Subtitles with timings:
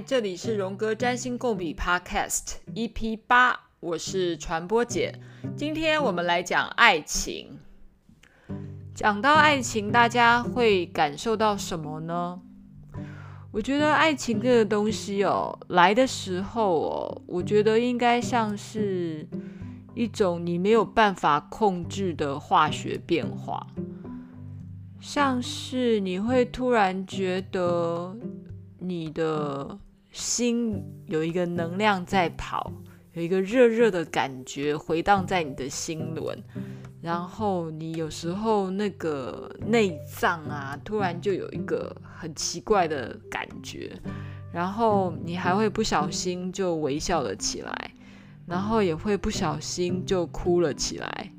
[0.00, 5.14] 这里是荣哥占星共笔 Podcast EP 八，我是传播姐。
[5.56, 7.60] 今天我们来讲爱情。
[8.92, 12.40] 讲到爱情，大家会感受到什么呢？
[13.52, 19.28] 我觉得爱情这个东西哦，来的时候哦，我觉得应该像是
[19.94, 23.68] 一种你没有办法控制的化学变化，
[25.00, 28.16] 像是你会突然觉得。
[28.86, 29.78] 你的
[30.14, 32.72] 心有一个能量在跑，
[33.14, 36.40] 有一个热热的感觉回荡在你的心轮，
[37.02, 43.92] 然后你有时候那个内脏啊，突然就有一个很奇怪的感觉，
[44.52, 47.90] 然后你还会不小心就微笑了起来，
[48.46, 51.32] 然后也会不小心就哭了起来。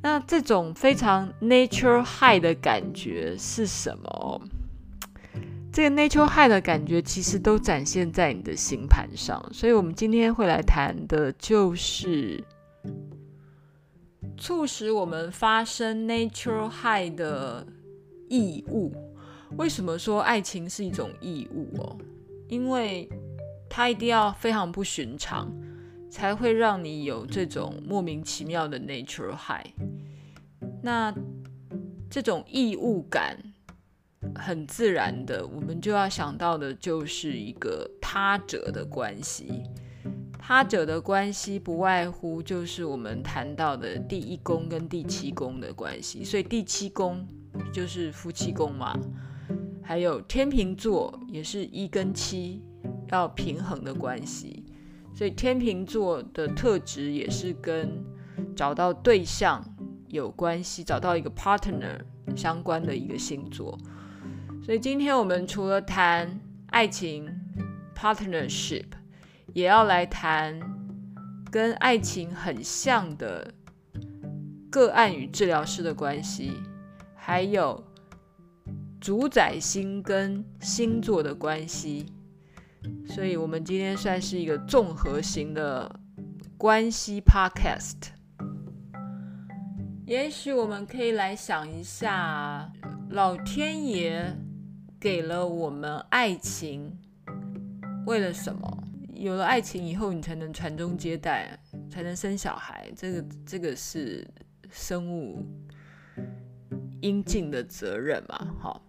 [0.00, 4.40] 那这种非常 nature high 的感觉是什么？
[5.78, 12.42] 这个 nature high 的感觉其实都展现在你的星盘上，所以我们今天会来谈的就是
[14.36, 17.64] 促使我们发生 nature high 的
[18.28, 18.92] 异物。
[19.56, 21.96] 为什么说爱情是一种异物哦？
[22.48, 23.08] 因为
[23.70, 25.48] 它一定要非常不寻常，
[26.10, 29.70] 才会让你有这种莫名其妙的 nature high。
[30.82, 31.14] 那
[32.10, 33.47] 这种异物感。
[34.34, 39.62] 很自然的，我们就要想到的就是一个他者的关系。
[40.38, 46.24] 他者的关系不外乎就是我们谈到的第一宫跟第七宫的关系。
[46.24, 47.26] 所以第七宫
[47.72, 48.98] 就是夫妻宫嘛，
[49.82, 52.62] 还有天秤座也是一跟七
[53.10, 54.64] 要平衡的关系。
[55.14, 58.02] 所以天秤座的特质也是跟
[58.56, 59.62] 找到对象
[60.06, 62.00] 有关系，找到一个 partner
[62.34, 63.78] 相关的一个星座。
[64.68, 66.28] 所以今天我们除了谈
[66.66, 67.26] 爱情
[67.96, 68.84] partnership，
[69.54, 70.60] 也要来谈
[71.50, 73.50] 跟爱情很像的
[74.70, 76.52] 个案与治疗师的关系，
[77.16, 77.82] 还有
[79.00, 82.12] 主宰星跟星座的关系。
[83.06, 85.90] 所以我们今天算是一个综合型的
[86.58, 88.10] 关系 podcast。
[90.04, 92.70] 也许我们可以来想一下，
[93.08, 94.36] 老天爷。
[95.00, 96.92] 给了我们爱情，
[98.04, 98.84] 为了什么？
[99.14, 101.58] 有了爱情以后，你才能传宗接代，
[101.90, 102.90] 才能生小孩。
[102.96, 104.26] 这个这个是
[104.70, 105.44] 生物
[107.00, 108.56] 应尽的责任嘛？
[108.60, 108.82] 好，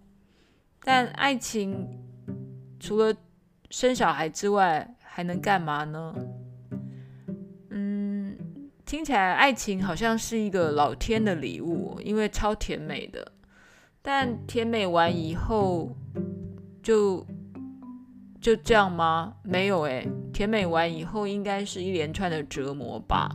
[0.81, 1.87] 但爱情
[2.79, 3.15] 除了
[3.69, 6.15] 生小孩之外，还能干嘛呢？
[7.69, 8.35] 嗯，
[8.85, 13.31] 听起来爱情好像是一个老天的礼物，因为超甜美的。
[14.11, 15.95] 但甜美完以后，
[16.81, 17.23] 就
[18.41, 19.35] 就这样吗？
[19.43, 20.03] 没有哎，
[20.33, 23.29] 甜美完以后应该是一连串的折磨吧。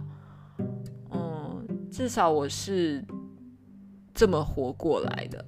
[1.12, 3.04] 嗯，至少我是
[4.12, 5.44] 这么活过来的。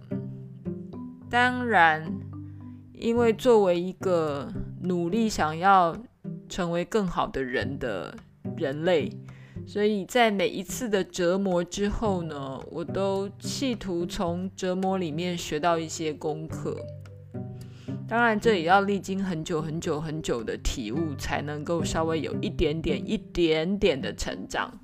[1.29, 2.09] 当然，
[2.93, 4.49] 因为作为一个
[4.83, 5.97] 努力想要
[6.49, 8.17] 成为更好的人的
[8.57, 9.11] 人类。
[9.67, 16.77] 所以在每一次的折磨之后呢，我都企图从折磨里面学到一些功课。
[18.09, 24.79] 当然，这也要历经很久很久很久的体悟，才能够稍微有一点点、一点点的成长。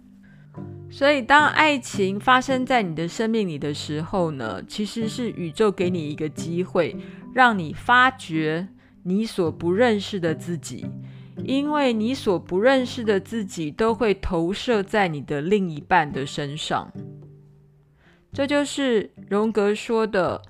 [0.91, 6.97] 所以，当爱情发生在你的生命里的时候呢，其实是宇宙给你一个机会，
[7.33, 8.67] 让你发掘
[9.05, 10.87] 你所不认识的自己。
[11.45, 16.93] 因为你所不认识的自己都会投射在你的另一半的身上，
[18.33, 20.43] 这就是荣格说的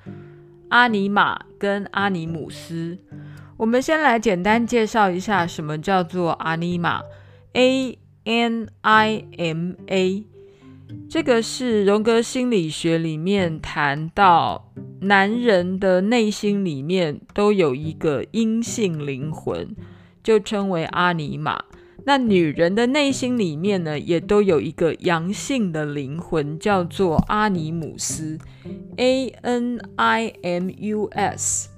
[0.68, 2.98] 阿尼玛跟阿尼姆斯。
[3.56, 7.00] 我们先来简单介绍一下什么叫做阿尼玛
[7.52, 10.24] ，A N I M A。
[11.08, 19.74] 这个是荣格心理学里面谈到男人的内心里面都有一个阴性灵魂。
[20.22, 21.64] 就称为阿尼玛。
[22.04, 28.38] 那女人的内心里面呢，也都有一个阳性的灵魂，叫做阿尼姆斯
[28.96, 31.68] （A N I M U S），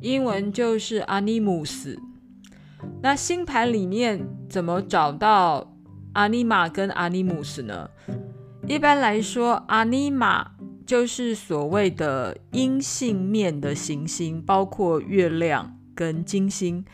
[0.00, 2.00] 英文就是阿尼姆斯。
[3.00, 5.72] 那星盘里面怎么找到
[6.14, 7.90] 阿尼玛跟阿尼姆斯呢？
[8.66, 10.50] 一般来说，阿尼玛
[10.84, 16.84] 就是所谓的阴性面的行星，包括月亮跟金星。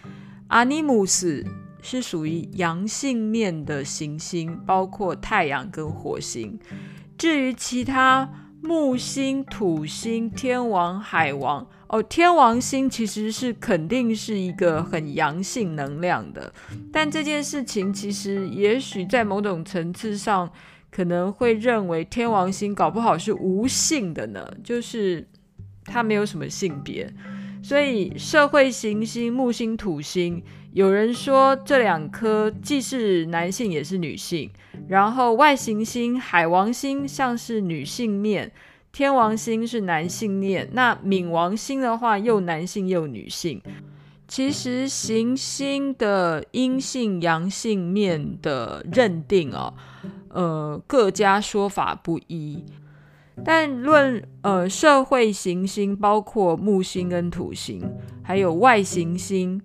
[0.49, 1.45] 阿尼姆斯
[1.81, 6.59] 是属于阳性面的行星，包括太阳跟火星。
[7.17, 8.29] 至于其他
[8.63, 16.53] 木星、土星、天王、海王，哦，天王星其实是肯定是一个很阳性能量的，
[16.93, 20.51] 但这件事情其实也许在某种层次上
[20.91, 25.29] 可能会认为天王星搞不好是无性的呢，就是
[25.85, 27.13] 它没有什么性别，
[27.69, 30.43] 所以社会行星木星土星，
[30.73, 34.51] 有人说这两颗既是男性也是女性，
[34.89, 38.51] 然后外行星海王星像是女性面。
[38.91, 43.61] 天王星是男性面，那冥王星的话又男性又女性。
[44.27, 49.75] 其实行星的阴性阳性面的认定哦，
[50.31, 52.65] 呃，各家说法不一。
[53.45, 57.83] 但论呃社会行星，包括木星跟土星，
[58.23, 59.61] 还有外行星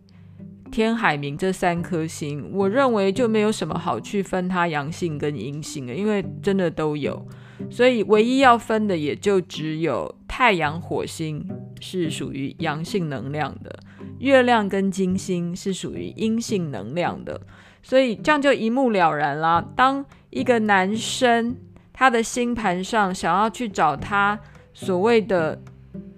[0.72, 7.26] 天海冥这三颗星，我认为就没有什么好去分它阳性跟阴性的，因为真的都有。
[7.70, 11.48] 所以，唯一要分的也就只有太阳、火星
[11.80, 13.80] 是属于阳性能量的，
[14.20, 17.40] 月亮跟金星是属于阴性能量的。
[17.82, 19.64] 所以这样就一目了然啦。
[19.76, 21.56] 当一个男生
[21.94, 24.38] 他的星盘上想要去找他
[24.74, 25.62] 所谓的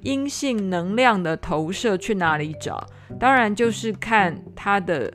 [0.02, 2.88] 阴性能量的投射，去哪里找？
[3.20, 5.14] 当然就是看他的。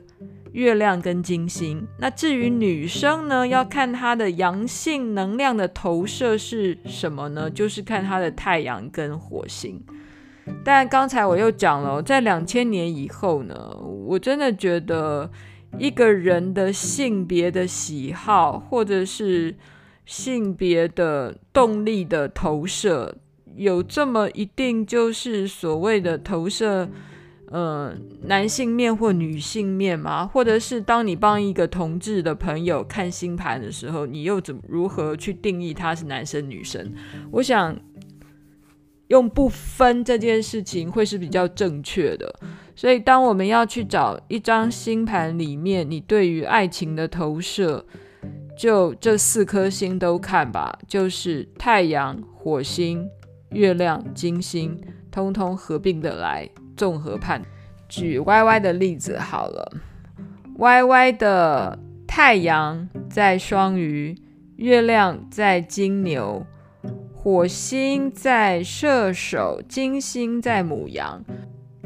[0.53, 7.49] 月亮跟金星，那至于女生呢，要看她的阳性能量的投射是什么呢？
[7.49, 9.81] 就是看她的太阳跟火星。
[10.61, 13.55] 但刚才我又讲了，在两千年以后呢，
[14.05, 15.31] 我真的觉得
[15.77, 19.55] 一个人的性别的喜好，或者是
[20.11, 23.15] 性别的动力的投射，
[23.55, 26.89] 有这么一定就是所谓的投射。
[27.49, 27.93] 呃，
[28.23, 30.25] 男性面或女性面吗？
[30.25, 36.93] 或者是当你帮一个同志的朋友看星盘的时候，你又怎么如何去定义他是男生女生？
[37.31, 37.77] 我想
[39.07, 42.33] 用不分这件事情会是比较正确的。
[42.73, 47.85] 所以，当我们要去找一张星盘里面你对于爱情的投射，
[48.61, 53.09] 就这四颗星都看吧，就是太阳、火星、
[53.49, 54.79] 月亮、金星，
[55.09, 56.47] 通通合并的来。
[56.77, 57.41] 综合判，
[57.89, 59.73] 举 Y Y 的例子好了
[60.59, 64.15] ，Y Y 的太阳在双鱼，
[64.57, 66.45] 月亮在金牛，
[67.15, 71.25] 火星在射手，金星在母羊。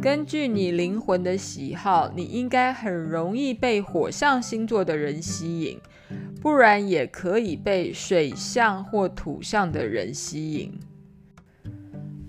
[0.02, 5.80] 根据你灵魂的喜好，你应该很容易被火象星座的人吸引，
[6.46, 10.80] 不然也可以被水象或土象的人吸引。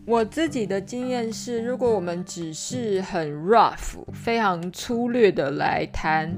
[0.07, 6.35] 我自己的经验是，如果我们只是很 rough、非常粗略的来谈，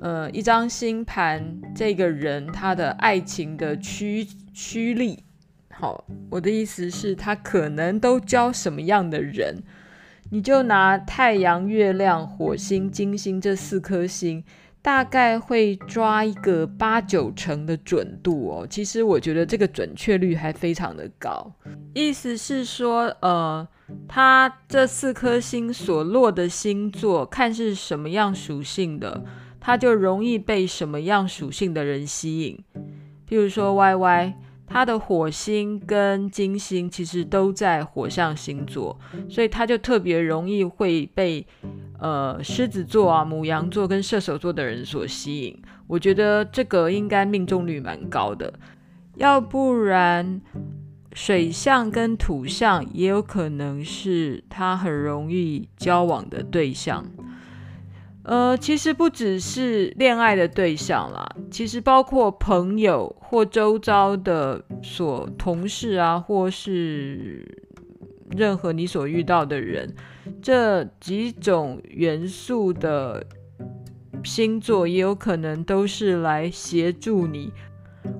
[0.00, 5.22] 呃，一张星盘，这个人他的爱情的驱驱力，
[5.68, 9.56] 好，我的意思是，他可能都交什么样的人，
[10.30, 14.42] 你就拿太阳、月亮、火星、金星这四颗星。
[14.80, 21.52] 大概会抓一个八九成的准度哦，其实我觉得这个准确率还非常的高。
[21.94, 23.66] 意思是说，呃，
[24.06, 29.24] 他这四颗星所落的星座，看是什么样属性的，
[29.60, 32.58] 他就容易被什么样属性的人吸引。
[33.28, 34.34] 譬如说，Y Y。
[34.70, 41.46] 他的火星跟金星其实都在火象星座，所以他就特别容易会被
[41.98, 45.62] 呃狮子座啊、母羊座跟射手座的人所吸引。
[45.86, 48.52] 我觉得这个应该命中率蛮高的，
[49.16, 50.40] 要不然
[51.12, 57.04] 水象跟土象也有可能是他很容易交往的对象。
[58.24, 67.42] 呃，其实不只是恋爱的对象啦，其实包括朋友或周遭的所同事啊，或是
[68.36, 69.94] 任何你所遇到的人，
[70.40, 73.26] 这几种元素的
[74.24, 77.52] 星座也有可能都是来协助你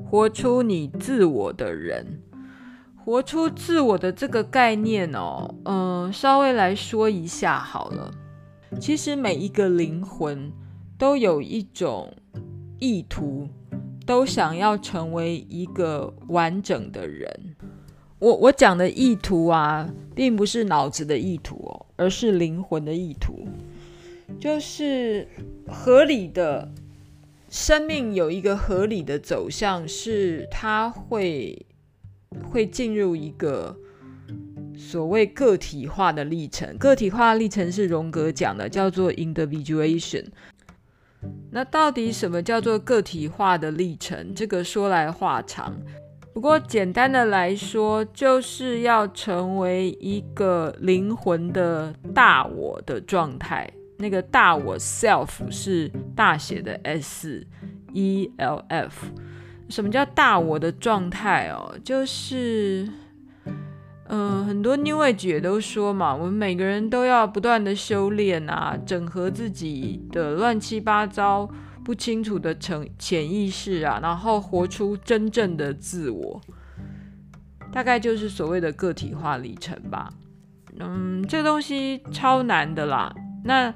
[0.04, 2.22] 活出你自我的人。
[2.96, 8.10] 活出自我的这个概念哦，嗯、稍微来说一下好了。
[8.78, 10.52] 其实每一个灵魂
[10.98, 12.12] 都有一种
[12.78, 13.48] 意图，
[14.04, 17.56] 都想要成为一个完整的人。
[18.18, 23.46] 我我讲的意图啊，并不是脑子的意图哦，而是灵魂的意图，
[24.40, 25.28] 就是
[25.66, 26.72] 合理的
[27.50, 31.66] 生命有一个合理的走向，是它会
[32.50, 33.76] 会进入一个。
[34.80, 40.24] 所谓个体化的历程，个体化的历程是荣格讲的，叫做 individuation。
[41.50, 44.32] 那到底什么叫做个体化的历程？
[44.32, 45.76] 这个说来话长，
[46.38, 53.68] 不过简单的来说，就是要成为一个灵魂的大我的状态。
[53.96, 57.44] 那个大我 self 是大写的 S
[57.92, 59.06] E L F。
[59.68, 61.74] 什么叫大我的状态哦？
[61.82, 62.88] 就是，
[64.06, 71.50] 嗯、很多 New Age 也都说嘛，我们每个人都要不断的修炼啊，整合自己的乱七八糟、
[71.88, 76.38] 不清楚的潜潜意识啊，然后活出真正的自我。
[77.72, 80.12] 大概就是所谓的个体化历程吧。
[80.78, 83.10] 嗯，这东西超难的啦。
[83.42, 83.72] 那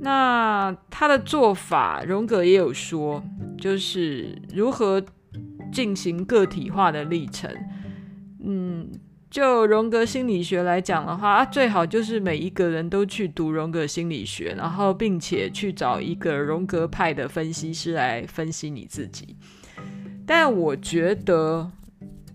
[0.00, 3.22] 那他的做法，荣格也有说。
[3.56, 5.00] 就是如何
[5.72, 7.48] 进行个体化的历程。
[8.40, 8.90] 嗯，
[9.30, 19.36] 就荣格心理学来讲的话，啊，最好就是每一个人都去读荣格心理学，然后并且去找一个荣格派的分析师来分析你自己。
[20.26, 21.70] 但我觉得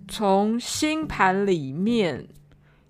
[0.08, 2.28] 从星盘里面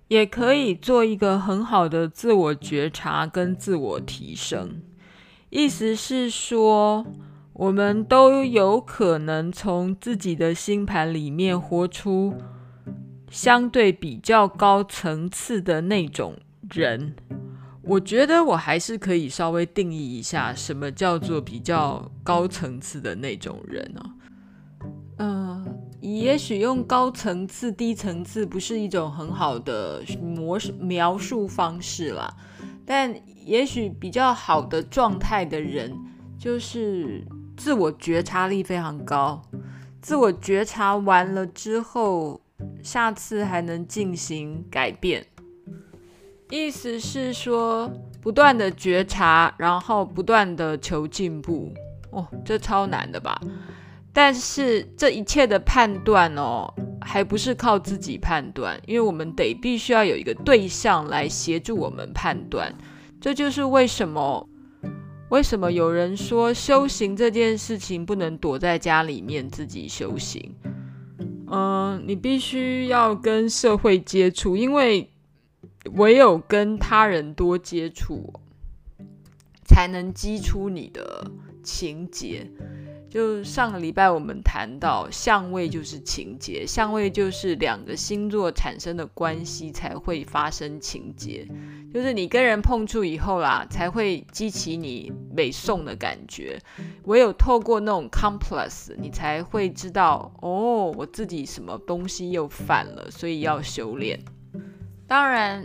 [0.08, 4.82] 也可以做一个很好的自我觉察跟自我提升。
[5.50, 7.06] 意思是说。
[7.56, 12.34] 我们都有可能从自己的星盘里面活出
[13.34, 16.36] 相对比较高层次的那种
[16.70, 17.16] 人。
[17.82, 24.00] 我觉得我还是可以稍微定义一下，什么叫做比较高层次的那种人呢？
[25.18, 25.66] 嗯，
[26.00, 32.32] 也许用高层次、低层次不是一种很好的模描述方式啦，
[32.86, 33.12] 但
[33.44, 35.92] 也许比较好的状态的人
[36.38, 37.26] 就是。
[37.56, 39.40] 自我觉察力非常高，
[40.02, 42.40] 自我觉察完了之后，
[42.82, 45.26] 下次还能进行改变。
[46.50, 47.90] 意思是说，
[48.20, 51.72] 不断的觉察，然后不断的求进步。
[52.10, 53.40] 哦，这超难的吧？
[54.12, 62.72] 但是这一切的判断哦，还不是靠自己判断，因为我们得必须要有一个对象来协助我们判断。
[63.20, 64.48] 这就是为什么。
[65.30, 70.54] 为什么有人说修行这件事情不能躲在家里面自己修行？
[71.54, 75.08] 嗯，你必须要跟社会接触，因为
[75.92, 78.32] 唯有跟他人多接触，
[79.64, 81.30] 才能激出你的
[81.62, 82.50] 情节。
[83.08, 91.46] 就上个礼拜我们谈到相位就是情节，相位就是两个星座产生的关系才会发生情节，
[91.94, 96.58] 就是你跟人碰触以后啦，才会激起你美送的感觉。
[97.04, 104.18] 唯有透过那种 complex，你才会知道哦，我自己什么东西又犯了，所以要修炼。
[105.06, 105.64] 当然。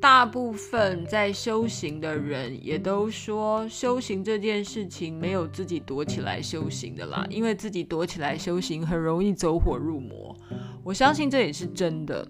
[0.00, 10.36] 大部分在修行的人也都说，修行这件事情没有自己躲起来修行的啦，因为自己躲起来修行很容易走火入魔。
[10.84, 12.28] 我相信这也是真的。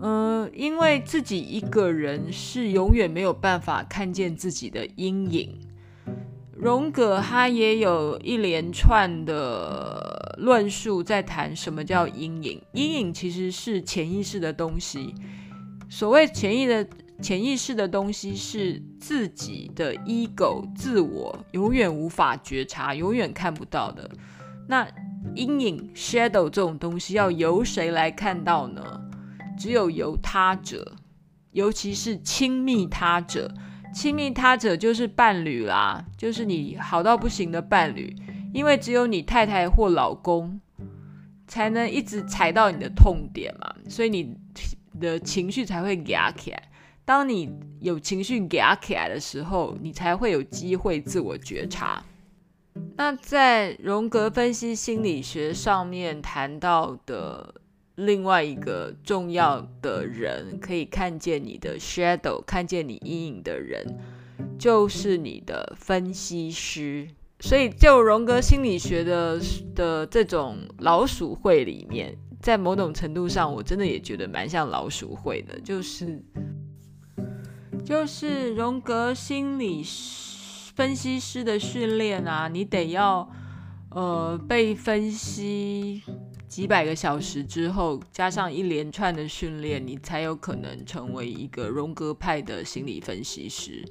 [0.00, 5.58] 嗯、呃，因为自己一个人是永远没有办法看见自己的阴影。
[6.52, 12.60] 荣格他也有一连串的论述在谈什么叫阴影。
[12.72, 15.14] 阴影其实是潜意识的东西。
[15.88, 16.86] 所谓潜意的
[17.22, 24.10] 潜意识的东西是自己的 ego 自我永远无法觉察、永远看不到的。
[24.66, 24.86] 那
[25.34, 28.82] 阴影 shadow 这种东西要由谁来看到呢？
[29.56, 30.96] 只有由他者，
[31.52, 33.52] 尤其是亲密他者。
[33.94, 38.14] 亲密他者就是伴侣啦，就是你好到不行的伴侣。
[38.52, 40.60] 因为只有你太太或老公
[41.46, 44.36] 才能一直踩到你的痛点嘛，所以你。
[44.98, 46.62] 的情绪才会压起来。
[47.04, 52.02] 当你有情绪压起来的时候，你才会有机会自我觉察。
[52.96, 57.56] 那在荣格分析心理学上面谈到的
[57.96, 63.98] 另外一个重要的人，可以看见你的 shadow，看见你阴影的人，
[64.58, 67.08] 就是你的分析师。
[67.40, 69.38] 所以，就荣格心理学的
[69.74, 72.16] 的这种老鼠会里面。
[72.40, 76.22] 在某种程度上，我真的也觉得蛮像老鼠会的，就是
[77.84, 79.82] 就是荣格心理
[80.74, 83.28] 分析师的训练啊，你得要
[83.90, 86.02] 呃被分析
[86.48, 93.84] 几百个小时之后，加上一连串的训练，你才有可能成为一个荣格派的心理分析师。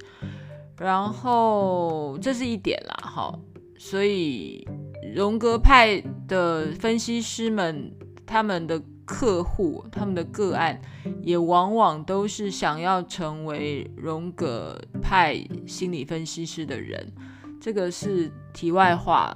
[0.78, 3.38] 然后这是一点啦，哈，
[3.78, 4.66] 所以
[5.14, 7.92] 荣格派的分析师们。
[8.28, 10.82] 他们的客户、他们的个案，
[11.22, 17.12] 也往往都是想要成为荣格派心理分析师的人。
[17.60, 19.32] 这个是题外话。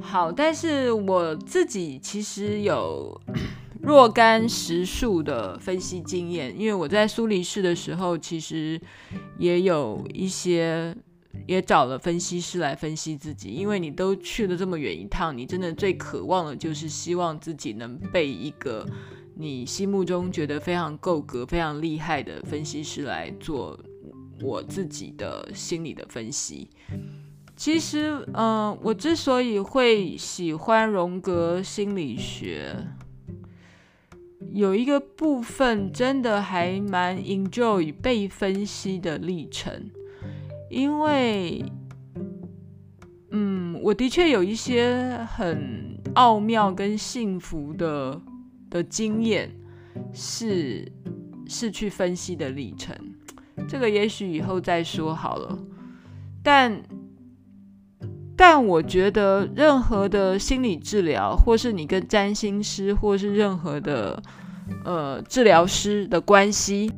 [0.00, 3.20] 好，但是我自己其实有
[3.82, 8.80] 若干时数的分析经验，因为我在苏黎世的时候，其实
[9.38, 10.96] 也有一些
[11.46, 13.50] 也找了分析师来分析自己。
[13.50, 18.86] 因为你都去了这么远一趟，你真的最渴望的就是希望自己能被一个
[19.36, 23.78] 你心目中觉得非常够格、非常厉害的分析师来做
[24.42, 26.68] 我自己的心理的分析。
[27.56, 32.76] 其实，嗯、呃，我之所以会喜欢荣格心理学，
[34.52, 39.90] 有一个部分真的还蛮 enjoy 被分析的历程，
[40.68, 41.64] 因为，
[43.30, 48.20] 嗯，我的确有一些很奥妙跟幸福的
[48.68, 49.50] 的经验，
[50.12, 50.92] 是
[51.48, 52.94] 是去分析的历程，
[53.66, 55.58] 这个也许以后再说好了，
[56.42, 56.82] 但。
[58.36, 64.22] 但我觉得，任何的心理治疗，或是你跟占星师，或是任何的
[64.84, 66.92] 呃治疗师的关系，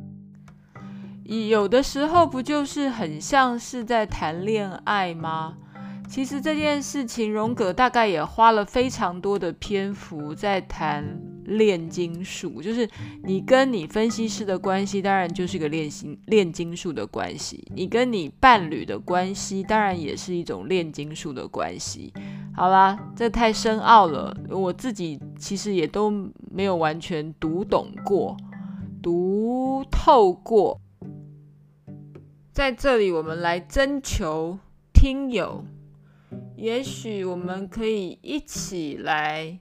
[1.23, 5.55] 有的时候不就是很像是在谈恋爱吗？
[6.09, 11.28] 其实这件事情，荣格大概也花了非常多的篇幅在谈。
[11.49, 12.87] 炼金术就是
[13.23, 17.67] 你跟你分析师的关系，当然就是一个炼金炼金术的关系。
[17.75, 22.13] 你跟你伴侣的关系，当然也是一种炼金术的关系。
[22.55, 26.11] 好啦，这太深奥了，我自己其实也都
[26.51, 28.35] 没有完全读懂过、
[29.01, 30.79] 读透过。
[32.51, 34.59] 在这里，我们来征求
[34.91, 35.63] 听友，
[36.57, 39.59] 也许我们可以一起来。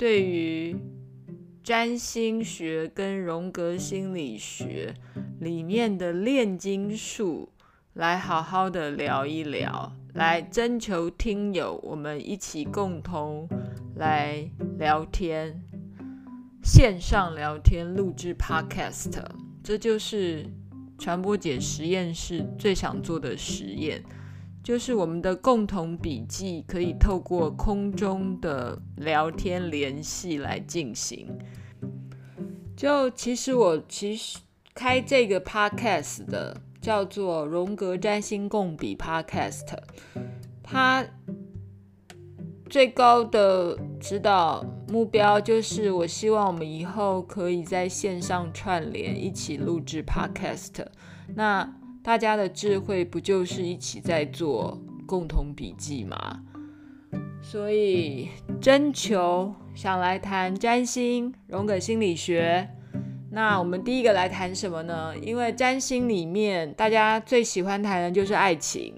[0.00, 0.74] 对于
[1.62, 4.94] 占星学跟荣格心理学
[5.40, 7.50] 里面的炼金术，
[7.92, 13.46] 来好好的聊一聊，来征求听友，我们一起共同
[13.96, 15.62] 来聊天，
[16.64, 19.22] 线上聊天，录制 Podcast，
[19.62, 20.46] 这就是
[20.98, 24.02] 传播姐实验室最想做的实验。
[24.62, 31.26] 就是我们的共同笔记可以透过空中的聊天联系来进行。
[32.76, 34.38] 就其实我其实
[34.74, 39.66] 开这个 podcast 的叫做荣格占星共笔 podcast，
[40.62, 41.04] 它
[42.68, 50.86] 最高的指导目标就是我希望我们以后可以在线上串联，一起录制 podcast。
[51.34, 56.42] 那大家的智慧不就是一起在做共同笔记吗？
[57.42, 58.28] 所以
[58.60, 62.68] 征求想来谈占星、荣格心理学。
[63.30, 65.14] 那我们第一个来谈什么呢？
[65.22, 68.94] 因为占星里面大家最喜欢谈的就是爱情，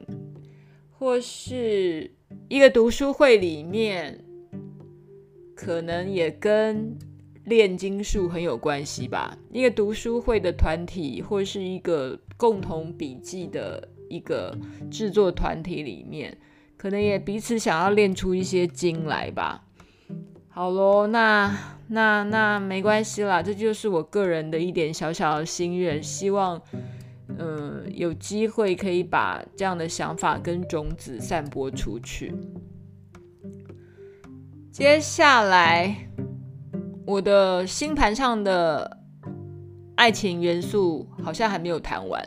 [0.90, 2.10] 或是
[2.48, 4.24] 一个读书会里面，
[5.56, 6.96] 可能也跟
[7.44, 9.36] 炼金术很有关系吧。
[9.50, 12.16] 一个读书会的团体，或是一个。
[12.42, 14.58] 共同笔记的一个
[14.90, 16.36] 制作团体里面，
[16.76, 19.62] 可能也彼此想要练出一些金来吧。
[20.48, 26.60] 好咯，那那那没关系啦，这就是我个人的一点小小的心愿，希望
[27.38, 32.34] 嗯、有机会可以把这样的想法跟种子散播出去。
[34.72, 36.08] 接下来，
[37.06, 38.98] 我的星盘上的。
[39.94, 42.24] 爱情元素好像还没有谈完，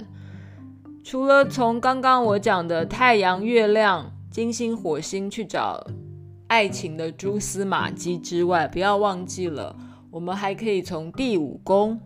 [1.03, 5.85] 除了从刚刚我讲的太阳、月亮、金星、火星去找
[6.47, 9.75] 爱情的蛛丝马迹之外，不要忘记了，
[10.11, 11.99] 我们还可以从第五宫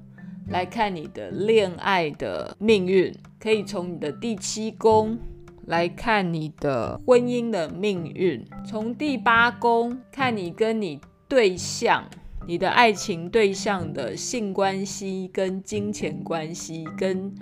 [0.48, 5.18] 来看你的恋爱的命运，可以从你的第七宫
[5.66, 12.04] 来看你的婚姻的命运，从第八宫看你跟你对象。
[12.48, 17.34] 你的爱情对象的性关系跟金钱关系，跟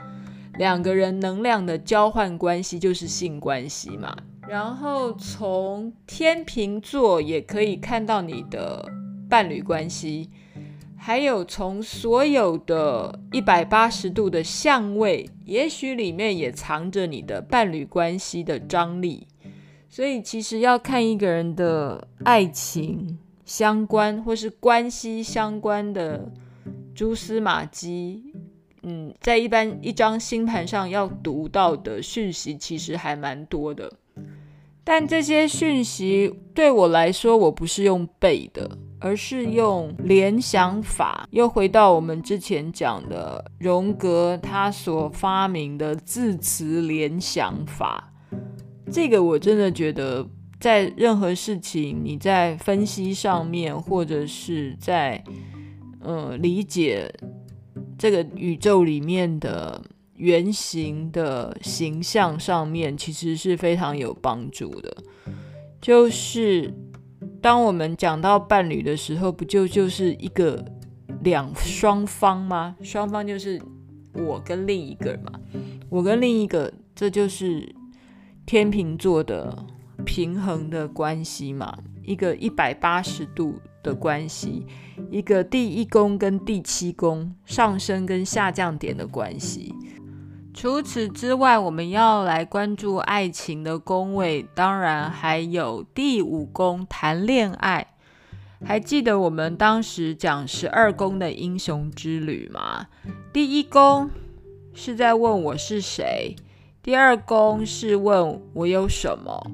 [0.57, 4.15] 两个人能量的交换关系，就是性关系嘛。
[4.49, 8.85] 然后从天秤座也可以看到你的
[9.29, 10.29] 伴侣关系，
[10.97, 19.27] 还有从所有的一百八十度的相位，也许里面也藏着你的伴侣关系的张力。
[19.89, 23.19] 所以其实要看一个人的爱情。
[23.47, 26.29] 相关或是关系相关的
[26.93, 28.33] 蛛丝马迹，
[28.83, 33.89] 嗯，在一般一张星盘上要读到的讯息其实还蛮多的，
[34.83, 41.25] 但这些讯息对我来说，我不是用背的，而是用联想法。
[41.31, 48.11] 又回到我们之前讲的荣格他所发明的字词联想法，
[48.91, 50.27] 这个我真的觉得。
[50.59, 55.23] 在任何事情，你在分析上面，或者是在
[55.99, 57.13] 呃理解
[57.97, 59.81] 这个宇宙里面的
[60.15, 64.97] 原型的形象上面，其实是非常有帮助的。
[65.79, 66.73] 就是
[67.39, 70.65] 当我们讲到伴侣的时候，不就就是一个
[71.21, 72.75] 两双方吗？
[72.81, 73.61] 双方就是
[74.13, 75.39] 我跟另一个嘛，
[75.87, 77.75] 我跟另一个，这就是
[78.45, 79.55] 天秤座的
[80.05, 84.65] 平衡的关系嘛，一个一百八十度的关系，
[85.09, 89.73] 一个第一宫跟第七宫上升跟下降点的关系。
[90.53, 97.93] 除此之外，我们要来关注爱情的宫位，当然还有第五宫谈恋爱。
[98.65, 102.87] 还记得我们当时讲十二宫的英雄之旅吗？
[103.31, 104.09] 第一宫
[104.73, 106.35] 是在问我是谁，
[106.81, 109.51] 第二宫是问我有什么。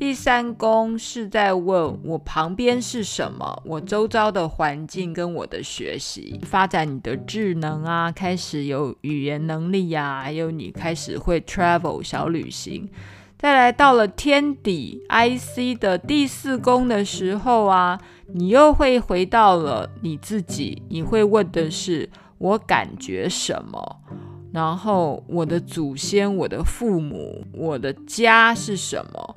[0.00, 12.88] 第三宫是在问我旁边是什么，我周遭的环境跟我的学习，发展你的智能啊，开始有语言能力呀、啊，还有你开始会 travel 小旅行。
[13.36, 18.00] 再来到了天底 IC 的第四宫的时候啊，
[18.32, 22.08] 你又会回到了你自己，你会问的是
[22.38, 24.00] 我感觉什么，
[24.50, 29.36] 然后我的祖先、我的父母、我的家是什么。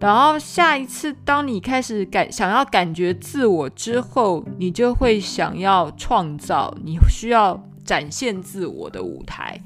[0.00, 9.60] 然后下一次，当你开始感想要感觉自我之后，你就会想要创造，你需要展现自我的舞台。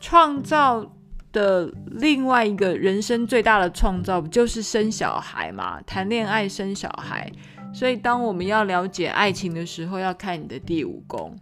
[0.00, 0.84] 创造
[1.30, 5.80] 的另外一个人生最大的创造，不就是生小孩嘛？
[5.82, 7.30] 谈恋爱生小孩。
[7.72, 11.36] 所以，当我们要了解爱情的时候，要看你的第五宫。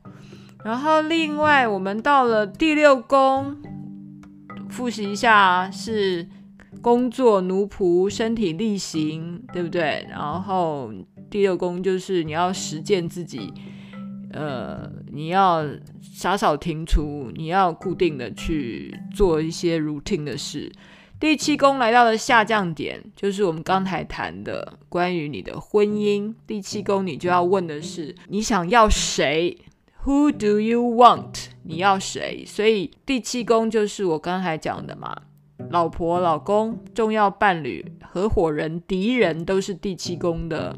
[0.63, 3.57] 然后，另外我们到了第六宫，
[4.69, 6.29] 复习一下是。
[6.87, 10.07] 工作奴仆，身体力行，对不对？
[10.09, 10.93] 然后
[11.29, 13.53] 第六宫就是你要实践自己，
[14.31, 15.67] 呃，你要
[16.01, 20.71] 洒扫庭除，你要固定的去做一些 routine 的事。
[21.19, 26.33] 第七宫来到了下降点，就是我们刚才谈的关于你的婚姻。
[26.47, 29.59] 第七宫你就要问的是，你想要谁
[30.05, 31.47] ？Who do you want？
[31.65, 32.45] 你要谁？
[32.47, 35.23] 所以第七宫就是我刚才讲的嘛。
[35.71, 40.77] 老婆、老公、重要伴侣、合伙人、敌人，都是第七宫的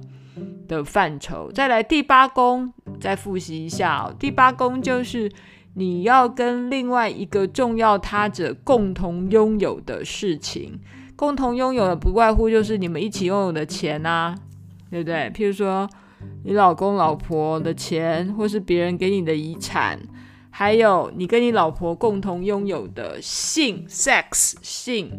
[0.67, 1.51] 的范畴。
[1.53, 4.15] 再来第八宫，再复习一下哦。
[4.19, 5.31] 第八宫就是
[5.75, 10.79] 你要跟另外一个重要他者共同拥有的事情，
[11.17, 14.35] 共同拥有的不外乎就是你们一起拥有的钱啊，
[14.91, 15.31] 对不对？
[15.35, 15.89] 譬如说
[16.45, 19.99] 你老公、老婆的钱，或是别人给你的遗产。
[20.51, 25.13] 还有你跟你老婆共同拥有的性 （sex） 性，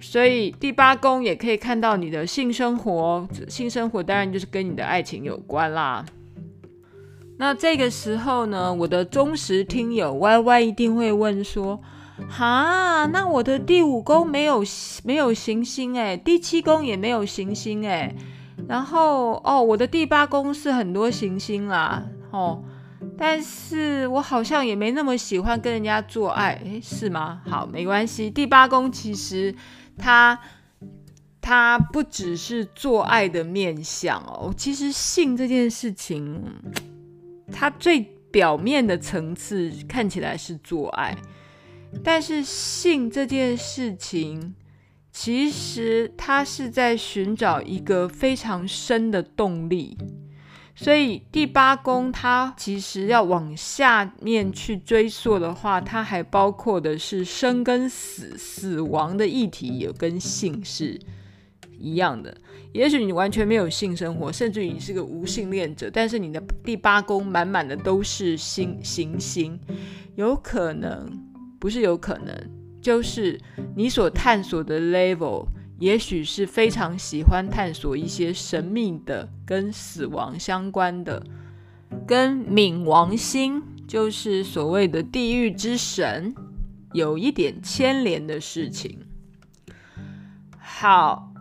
[0.00, 3.28] 所以第八宫也可以看到你的性生活。
[3.48, 6.04] 性生活当然就是跟你的爱情有关啦。
[7.38, 11.80] 那这个时候呢，我的忠实听友 Y Y 一定会问说：
[12.28, 14.64] 哈，那我的第五宫没有
[15.04, 18.14] 没有行星诶，第七宫也没有行星诶，
[18.66, 22.64] 然后哦，我的第八宫是很多行星啦，哦。
[23.16, 27.40] 但是我好像也没那么喜欢跟人家做爱，诶，是吗？
[27.46, 28.30] 好，没关系。
[28.30, 29.54] 第八宫其实
[29.96, 30.38] 它
[31.40, 36.42] 它不只是做爱的面相哦，其实性这件事情，
[37.52, 38.00] 它最
[38.32, 41.16] 表面的层次看起来是做爱，
[42.02, 44.54] 但是性这件事情，
[45.12, 49.96] 其实它是在寻找一个非常深的动力。
[50.76, 60.98] 所以第八宫它其实要往下面去追溯的话，它还包括的是生跟死、死亡的议题，也跟性是
[61.78, 62.36] 一样的。
[62.72, 69.56] 也许你完全没有性生活，甚至于你是个无性恋者，但是你的第八宫满满的都是星行星，
[70.16, 71.08] 有可能
[71.60, 72.36] 不是有可能，
[72.82, 73.40] 就是
[73.76, 75.46] 你所探索的 level。
[75.80, 81.20] 也许是非常喜欢探索一些神秘的、跟死亡相关的、
[82.06, 86.32] 跟冥王星，就是所谓的地狱之神，
[86.92, 89.00] 有一点牵连的事情。
[90.58, 91.32] 好，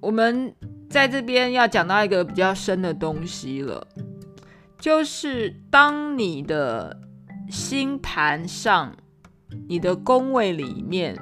[0.00, 0.54] 我们
[0.88, 3.86] 在这边要讲到一个比较深的东西了，
[4.78, 7.00] 就是当你的
[7.50, 8.96] 星盘上，
[9.68, 11.18] 你的宫位里面。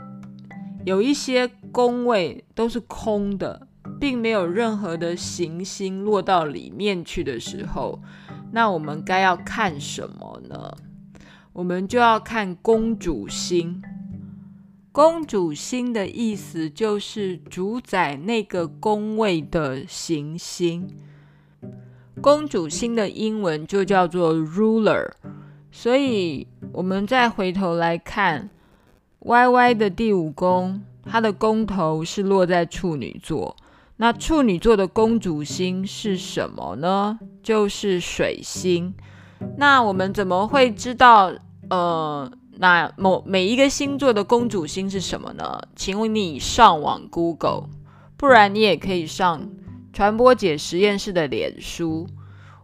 [0.84, 3.66] 有一些宫位都是空的，
[4.00, 8.00] 并没有任何的行星落到里面去的时候，
[8.52, 10.76] 那我们该要看什么呢？
[11.52, 13.82] 我们就要看公主星。
[14.92, 20.88] 公主星的意思就是主宰那个宫位的行星。
[22.20, 25.10] 公主星的英文就叫做 ruler。
[25.70, 28.50] 所以，我们再回头来看
[29.20, 33.56] ，Y Y 的第五宫，它的宫头是落在处女座。
[33.96, 37.18] 那处女座的公主星是什么呢？
[37.42, 38.94] 就是水星。
[39.58, 41.32] 那我们怎么会知道？
[41.68, 45.60] 呃，那某每一个星座的公主星是什么呢？
[45.76, 47.68] 请问你上网 Google，
[48.16, 49.50] 不然你也可以上
[49.92, 52.06] 传播姐实验室的脸书。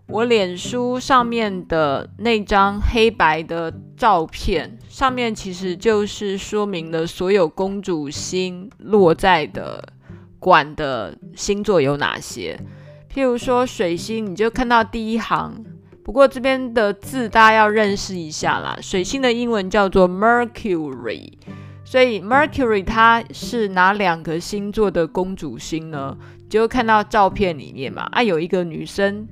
[0.09, 9.83] 我脸书上面的那张黑白的照片，上面其实就是说明了所有公主星落在的
[10.39, 12.59] 管的星座有哪些。
[13.13, 15.65] 譬如说水星，你就看到第一行。
[16.05, 18.79] 不过这边的字大家要认识一下啦。
[18.81, 21.33] 水星的英文叫做 Mercury，
[21.85, 26.17] 所以 Mercury 它是哪两个星座的公主星呢？
[26.49, 29.27] 就看到照片里面嘛，啊，有一个女生。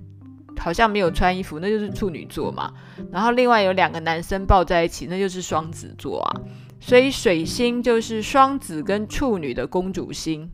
[0.58, 2.72] 好像没有穿衣服，那就是处女座嘛。
[3.12, 6.40] 然后另外有两个男生抱在一起，那就是双子座啊。
[6.80, 10.50] 所以水星就是双子跟处女的公主星。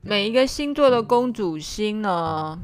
[0.00, 2.58] 每一个星座的公主星呢，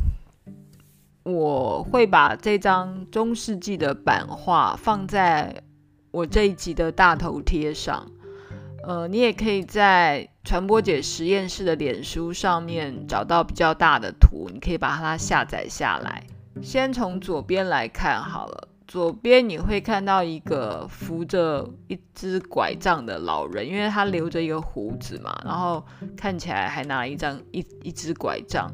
[1.23, 5.63] 我会把这张中世纪的版画放在
[6.11, 8.11] 我这一集的大头贴上。
[8.83, 16.23] 呃，你也可以在传播姐实验室的脸书上面找到比较大的图，你可以把它下载下来。
[16.63, 25.85] 先从左边来看好了，左边你会看到一个扶着一只拐杖的老人，因为他留着一个胡子嘛，然后
[26.17, 28.73] 看起来还拿了一张一一只拐杖。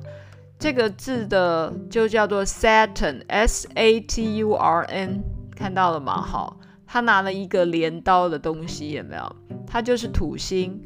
[0.61, 3.25] 这个字的就叫做 Saturn，S-A-T-U-R-N，
[5.57, 6.23] 看到了吗？
[6.23, 6.57] 好。
[6.87, 9.37] 他拿了一个镰刀的东西，有没有？
[9.67, 10.81] 他就是土星。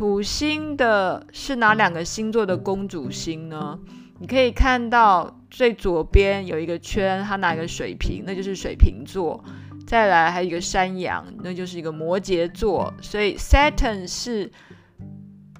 [0.00, 3.78] 土星的是哪两个星座的公主星呢？
[4.18, 9.44] 你可以看到最左边有一个圈，它拿一个水瓶，那就是水瓶座。
[9.86, 12.94] 再来还有一个山羊，那就是一个摩羯座。
[13.02, 14.50] 所以 Saturn 是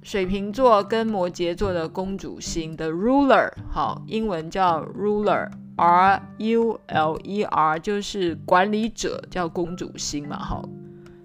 [0.03, 5.51] 水瓶座跟摩羯座的公主星的 ruler，好，英文叫 ruler。
[5.77, 10.67] R U L E R 就是管理者，叫公主星嘛，好，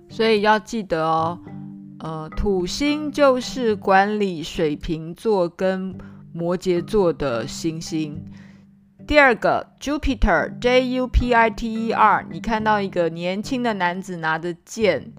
[0.09, 1.39] 所以要记得哦，
[2.05, 5.97] 呃，土星就是管理水瓶座跟
[6.31, 8.23] 摩羯座的星星。
[9.07, 15.13] 第二个 Jupiter J U P I T E R，你看到一个年轻的男子拿着剑，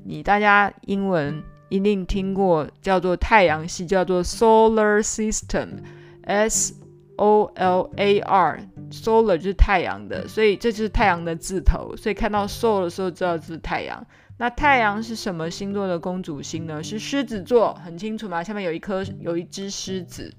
[0.06, 6.74] 你大家英文一定听过叫做太阳系，叫做 Solar System，S
[7.17, 8.62] O L A R。
[8.89, 14.08] Solar 就是太阳的，所以这就是太阳的字头，所以看到 Sol 的时候知道这是太阳。
[14.39, 16.84] 那太阳是什么星座的公主星呢？
[16.84, 18.43] 是狮子座，很清楚吗？
[18.43, 20.32] 下面有一颗，有一只狮子。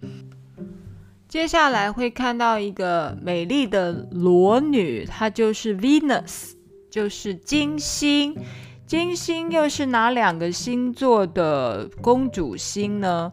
[1.26, 6.52] 接下来会看到一个美丽的裸女，她就是 Venus，
[6.90, 8.34] 就是金星。
[8.86, 13.30] 金星又是哪两个星座的公主星呢？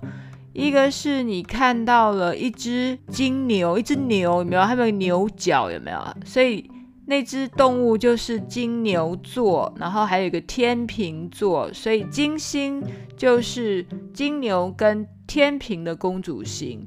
[0.52, 4.64] 一个是你看到了一只金牛，一只牛有没有？
[4.64, 6.18] 还有牛角有没有？
[6.26, 6.70] 所以
[7.08, 12.84] 那只动物就是金牛座，然后还有一个天秤座，所以金星
[13.16, 16.86] 就是金牛跟天秤的公主星。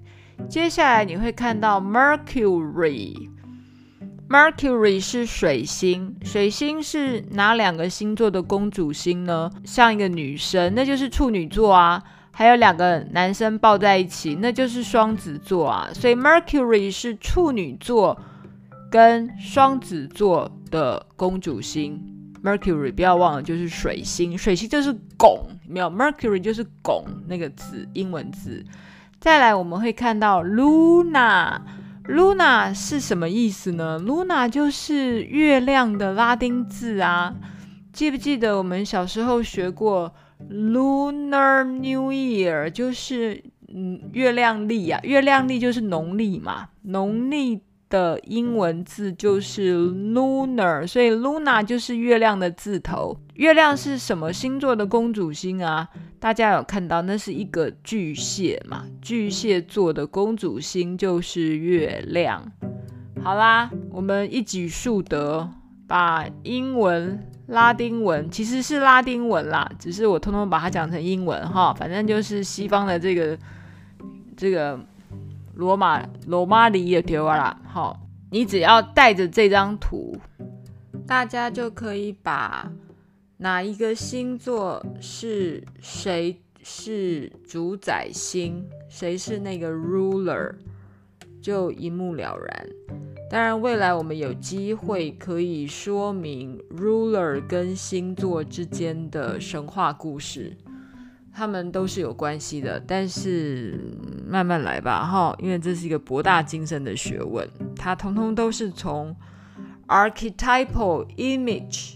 [0.48, 3.28] 接下来你会看到 Mercury，Mercury
[4.28, 9.50] Mercury 是水星，水星是哪两个星座的公主星呢？
[9.64, 12.02] 像一个女生，那就是处女座啊。
[12.30, 15.88] 还有两个男生抱在一起，那就是双子座啊。
[15.92, 18.16] 所以 Mercury 是处女座
[18.90, 22.14] 跟双子座的公主星。
[22.42, 28.64] Mercury 不要忘了，就是水星，水星就是拱，没有 Mercury 就是拱那个字，英文字。
[29.18, 31.60] 再来我们会看到 Luna。
[32.04, 37.34] Luna 是什么意思呢？Luna 就是月亮的拉丁字啊。
[37.92, 40.14] 记不记得我们小时候学过
[40.48, 42.70] Lunar New Year？
[42.70, 53.16] 就是嗯，月亮历啊，月亮历就是农历嘛，农历的英文字就是 Lunar，所以 Luna 就是月亮的字头。
[53.34, 55.88] 月亮是什么星座的公主星啊？
[56.18, 58.84] 大家有看到，那是一个巨蟹嘛？
[59.00, 62.50] 巨蟹座的公主星就是月亮。
[63.22, 65.48] 好啦，我们一举数得，
[65.86, 71.72] 把英文、拉丁文其实是拉丁文啦，只是我通通把它讲成英文哈。
[71.74, 73.38] 反正就是西方的这个
[74.36, 74.78] 这个
[75.58, 77.60] 罗马罗马里也丢啦。
[77.66, 77.98] 好，
[78.30, 80.16] 你只要带着这张图，
[81.04, 82.70] 大家就可以把。
[83.38, 88.64] 哪一个星座是谁是主宰星？
[88.88, 90.54] 谁是那个 ruler？
[91.40, 92.68] 就一目了然。
[93.28, 100.56] 当然，未来我们有机会可以说明 ruler 跟星座之间的神话故事，
[101.38, 102.82] 他们都是有关系的。
[102.84, 103.96] 但是
[104.26, 109.14] 慢慢来吧，哈，因为这是一个博大精深的学问，它通通都是从
[109.86, 111.94] archetypal image。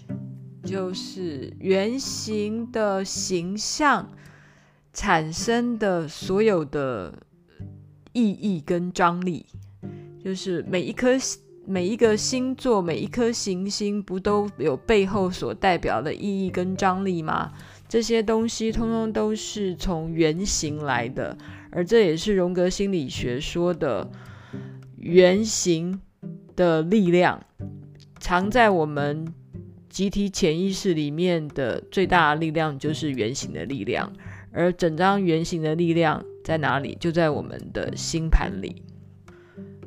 [0.64, 4.08] 就是原型的形象
[4.92, 7.12] 产生的所有的
[8.12, 9.44] 意义跟张力，
[10.24, 11.08] 就是每一颗
[11.66, 17.50] 每一个星座每一颗行星不都有背后所代表的意义跟张力吗？
[17.92, 21.36] 这些东西通通都是从原型来的，
[21.70, 24.10] 而这也是荣格心理学说的
[24.96, 26.00] 原型
[26.56, 27.44] 的力量
[28.18, 29.34] 藏在我们。
[29.90, 34.10] 集体潜意识里面的最大的力量就是原型的力量，
[34.50, 36.96] 而整张原型的力量在哪里？
[36.98, 38.82] 就在我们的星盘里。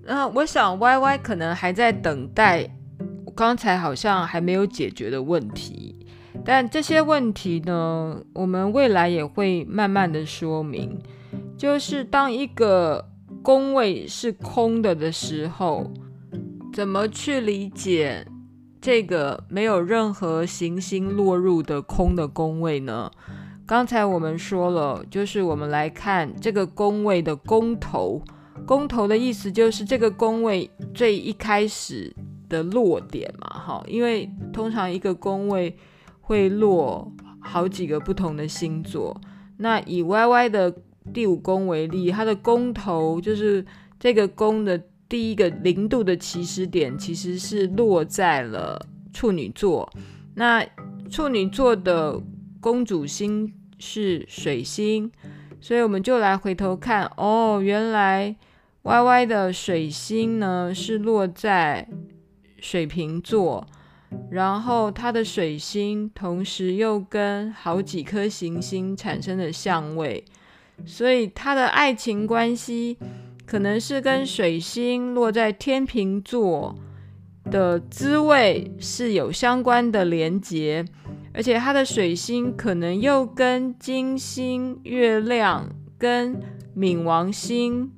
[0.04, 2.70] 那我想 Y Y 可能还在等待，
[3.36, 6.05] 刚才好像还没有解决的问题，
[6.46, 10.98] 但这些问题呢，我们未来也会慢慢的说明。
[11.58, 13.10] 就是当一个
[13.42, 15.92] 宫位是空的的时候，
[16.72, 18.28] 怎么去理解？
[18.80, 23.10] 这个没有任何行星落入的空的宫位呢？
[23.66, 28.22] 刚才我们说了，就是我们来看这个宫位的宫头。
[28.68, 32.16] 宫头的意思就是这个宫位最一开始
[32.48, 35.76] 的落点嘛，哈，因为通常一个宫位
[36.26, 39.20] 会落好几个不同的星座。
[39.58, 40.76] 那以 YY 的
[41.14, 43.66] 第五宫为例，它的宫头就是
[44.00, 44.82] 这个宫的。
[45.08, 49.88] 第一个零度的起始点其实是落在了处女座，
[50.34, 50.66] 那
[51.12, 52.20] 处女座的
[52.60, 55.12] 公主星是水星，
[55.62, 58.36] 所以我们就来回头看哦，原来
[58.82, 61.88] YY 的水星呢是落在
[62.58, 63.68] 水瓶座，
[64.30, 70.24] 然后它的水星同时又跟好几颗行星产生了相位，
[70.86, 72.98] 所以它的爱情关系。
[73.48, 76.76] 可能是跟水星落在天秤座
[77.52, 80.84] 的滋味是有相关的连结，
[81.32, 86.42] 而且它的水星可能又跟金星、月亮跟
[86.76, 87.94] 冥王星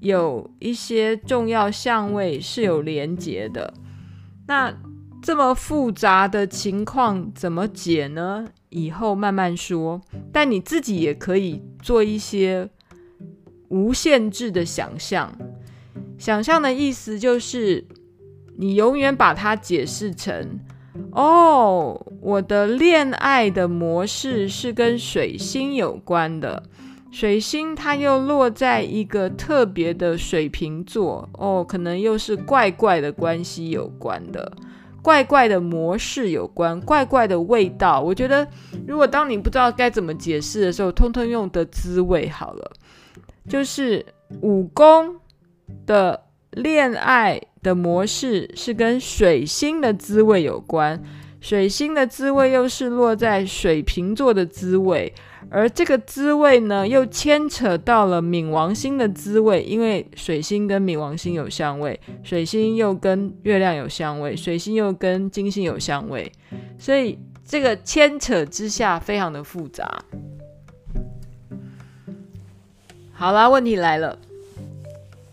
[0.00, 3.72] 有一些重要相位是有连结的。
[4.48, 4.76] 那
[5.24, 8.46] 这么复杂的情况怎么解呢？
[8.68, 10.00] 以后慢慢说。
[10.30, 12.68] 但你自己也可以做一些。
[13.70, 15.36] 无限制的想象，
[16.16, 17.84] 想象的意思就是，
[18.56, 20.60] 你永远把它解释成，
[21.10, 26.62] 哦，我的恋爱的模式是跟水星有关的，
[27.10, 34.52] 水星它又落在一个特别的水瓶座，哦，可能又是怪怪的关系有关的，
[35.04, 38.00] 怪怪的模式有关，怪怪的味道。
[38.00, 38.48] 我觉得，
[38.88, 42.72] 如果当你不知道该怎么解释的时候，通通用的滋味好了。
[43.46, 44.06] 就是
[44.40, 45.16] 武功
[45.84, 51.02] 的恋爱的模式是跟水星的滋味有关，
[51.38, 55.12] 水星的滋味又是落在水瓶座的滋味，
[55.50, 66.30] 而这个滋味呢，又牵扯到了冥王星的滋味，因为水星跟冥王星有相位，水星又跟月亮有相位，水星又跟金星有相位，
[66.78, 70.04] 所以这个牵扯之下非常的复杂。
[73.12, 74.18] 好啦，问题来了。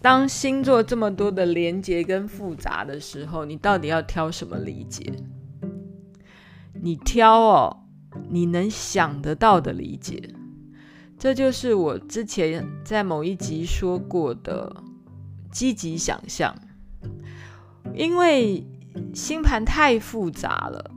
[0.03, 5.11] 当星座这么多的连结跟复杂的时候，你到底要挑什么理解？
[6.73, 7.80] 你挑哦，
[8.29, 10.33] 你能想得到的理解。
[11.17, 14.75] 这就是我之前在某一集说过的
[15.51, 16.55] 积极想象。
[17.93, 18.65] 因为
[19.13, 20.91] 星盘太复杂了，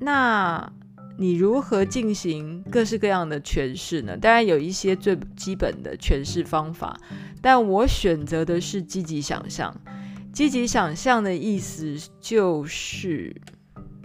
[0.00, 0.72] 那
[1.16, 4.16] 你如何进行各式各样的诠释呢？
[4.16, 6.98] 当然有一些最基本的诠释方法。
[7.40, 9.74] 但我选择的是积极想象。
[10.32, 13.34] 积极想象的意思就是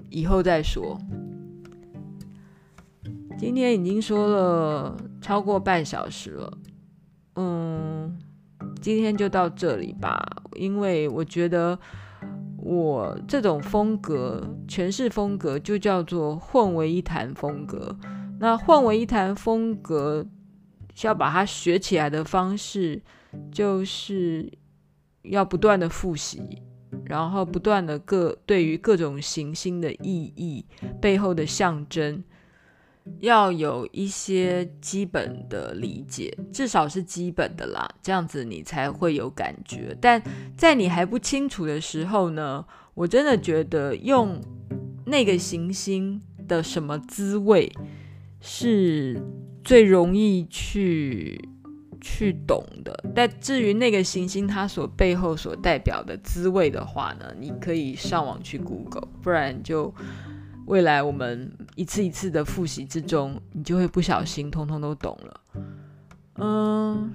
[0.10, 1.00] 以后再说。
[3.40, 6.58] 今天已经说了超过半小时了，
[7.36, 8.20] 嗯，
[8.82, 10.22] 今天就到这里吧。
[10.56, 11.80] 因为我觉得
[12.58, 17.98] 我这种风格诠释风格就叫做混为一谈风格。
[18.42, 20.26] 那混为一谈风格
[20.94, 23.02] 需要把它学起来的方式。
[23.52, 24.52] 就是
[25.22, 26.42] 要不断的复习，
[27.06, 30.66] 然后不断的各对于各种行星的意义
[31.00, 32.24] 背后的象征，
[33.20, 39.96] 要有一些基本的理解，至少是基本的啦，这样子你才会有感觉。
[40.00, 40.22] 但
[40.56, 44.40] 在你还不清楚的时候呢，我真的觉得用
[45.06, 47.72] 那个行星的什么滋味
[48.42, 49.22] 是
[49.64, 51.50] 最容易去。
[52.02, 59.94] 去懂的，但至于那个行星它所背后所代表的滋味的话呢，你可以上网去 Google，不然就
[60.70, 65.42] 未来我们一次一次的复习之中，你就会不小心通通都懂了。
[66.36, 67.12] 嗯，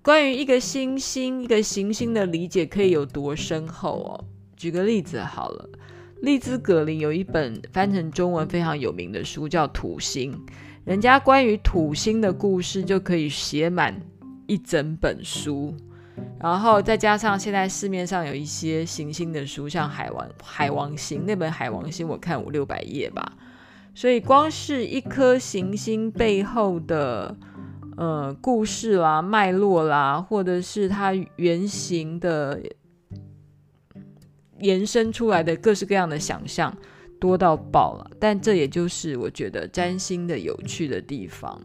[0.00, 4.24] 关于一个星星、一个行星的理解可以有多深厚哦？
[4.56, 5.68] 举个例子好了，
[6.20, 10.32] 利兹·格林有一本翻成中文非常有名的书，叫《土星》。
[10.84, 14.00] 人家关于土星的故事就可以写满
[14.46, 15.74] 一整本书，
[16.40, 23.36] 然后再加上现在市面上有一些行星的书，像海王海王星那本海王星，我看五六百页吧。
[23.94, 27.36] 所以光是一颗行星背后的
[27.96, 32.60] 呃故事啦、脉络啦，或者是它原型的
[34.58, 36.76] 延伸出来的各式各样的想象。
[37.20, 41.60] 多到爆了，但这也就是我觉得占星的有趣的地方，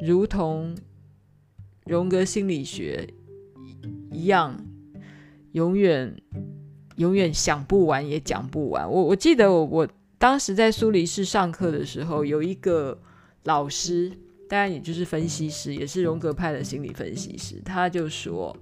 [0.00, 0.76] 如同
[1.86, 3.04] 荣格心理学
[4.10, 4.56] 一样，
[5.52, 6.16] 永远
[6.96, 8.90] 永远想不完也讲不完。
[8.90, 12.98] 我我记得我我当时在苏黎世上课的时候，有一个
[13.44, 14.12] 老师，
[14.48, 18.56] 当然也就是分析师，也是荣格派的心理分析师，他就说。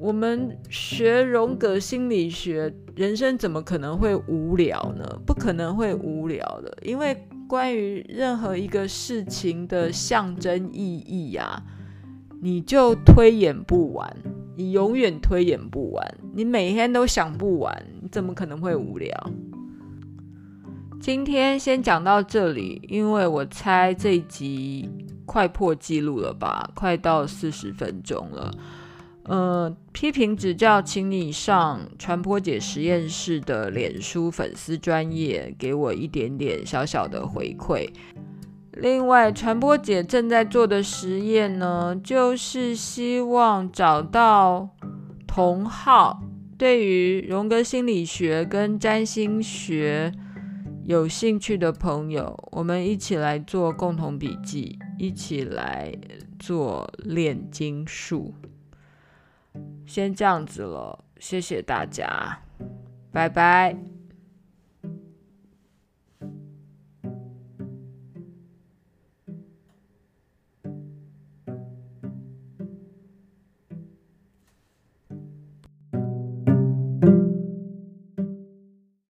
[0.00, 5.18] 我们学荣格心理学，人生怎么可能会无聊呢？
[5.24, 7.16] 不可能会无聊的，因为
[7.48, 11.62] 关于任何一个事情的象征意义呀，
[12.44, 14.14] 你就推演不完，
[14.54, 19.30] 你永远推演不完，你每天都想不完，你怎么可能会无聊？
[21.00, 24.86] 今天先讲到这里，因为我猜这一集
[25.24, 28.54] 快破纪录了吧，快到四十分钟了。
[29.22, 37.88] 呃，批评指教，请你上传播姐实验室的脸书粉丝专业，给我一点点小小的回馈。
[38.76, 44.68] 另外，传播姐正在做的实验呢，就是希望找到
[45.26, 46.22] 同好，
[46.58, 50.12] 对于荣格心理学跟占星学
[50.84, 55.92] 有兴趣的朋友，我们一起来做共同笔记，一起来
[56.38, 58.34] 做炼金术。
[59.86, 62.40] 先这样子了，谢谢大家，
[63.12, 64.03] 拜拜。